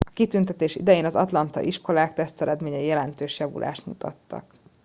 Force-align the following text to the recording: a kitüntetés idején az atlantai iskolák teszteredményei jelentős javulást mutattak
a 0.07 0.11
kitüntetés 0.13 0.75
idején 0.75 1.05
az 1.05 1.15
atlantai 1.15 1.67
iskolák 1.67 2.13
teszteredményei 2.13 2.85
jelentős 2.85 3.39
javulást 3.39 3.85
mutattak 3.85 4.53